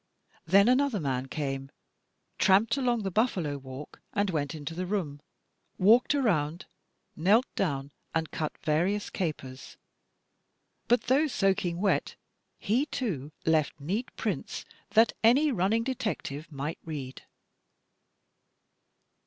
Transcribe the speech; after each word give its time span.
Then 0.47 0.67
another 0.67 0.99
man 0.99 1.27
came, 1.27 1.69
tramped 2.39 2.75
along 2.75 3.03
the 3.03 3.11
buflFalo 3.11 3.61
walk 3.61 4.01
and 4.13 4.31
went 4.31 4.55
into 4.55 4.73
the 4.73 4.87
room, 4.87 5.21
walked 5.77 6.13
aroimd, 6.13 6.63
knelt 7.15 7.45
down, 7.53 7.91
and 8.11 8.31
cut 8.31 8.57
various 8.63 9.11
capers, 9.11 9.77
but 10.87 11.03
though 11.03 11.27
soaking 11.27 11.79
wet, 11.81 12.15
he 12.57 12.87
too, 12.87 13.31
left 13.45 13.79
neat 13.79 14.09
prints 14.15 14.65
that 14.89 15.13
any 15.23 15.51
running 15.51 15.83
detective 15.83 16.51
might 16.51 16.79
read! 16.83 17.21